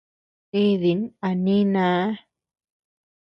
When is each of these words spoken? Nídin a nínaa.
Nídin 0.51 1.01
a 1.27 1.29
nínaa. 1.43 2.05